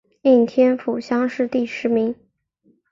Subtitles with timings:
[0.23, 2.15] 应天府乡试第十名。